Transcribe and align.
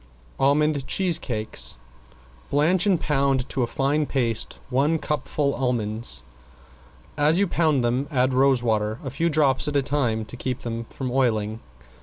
~ALMOND 0.39 0.87
CHEESE 0.87 1.19
CAKES~ 1.19 1.77
Blanch 2.49 2.87
and 2.87 2.99
pound 2.99 3.47
to 3.49 3.61
a 3.61 3.67
fine 3.67 4.07
paste 4.07 4.57
one 4.71 4.97
cupful 4.97 5.53
almonds. 5.53 6.23
As 7.19 7.37
you 7.37 7.45
pound 7.45 7.83
them 7.83 8.07
add 8.09 8.33
rose 8.33 8.63
water, 8.63 8.97
a 9.03 9.11
few 9.11 9.29
drops 9.29 9.67
at 9.67 9.75
a 9.75 9.83
time 9.83 10.25
to 10.25 10.35
keep 10.35 10.61
them 10.61 10.85
from 10.89 11.11
oiling. 11.11 11.59